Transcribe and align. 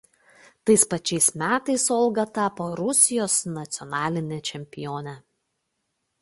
Tais 0.67 0.83
pačiais 0.93 1.27
metais 1.41 1.85
Olga 1.99 2.25
tapo 2.37 2.65
Rusijos 2.81 3.35
nacionaline 3.59 4.37
čempione. 4.49 5.15